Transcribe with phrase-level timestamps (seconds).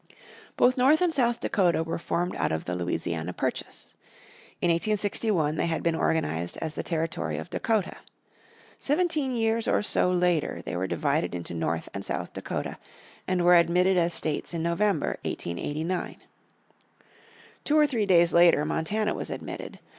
[0.57, 3.93] Both North and South Dakota were formed out of the Louisiana Purchase.
[4.59, 7.97] In 1861 they had been organised as the territory of Dakota.
[8.79, 12.79] Seventeen years or so later they were divided into North and South Dakota
[13.27, 16.17] and were admitted as states in November, 1889.
[17.63, 19.77] Two or three days later Montana was admitted.